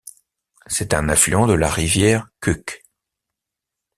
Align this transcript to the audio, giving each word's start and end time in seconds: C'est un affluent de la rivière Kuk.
C'est 0.65 0.95
un 0.95 1.09
affluent 1.09 1.45
de 1.45 1.53
la 1.53 1.69
rivière 1.69 2.27
Kuk. 2.39 2.83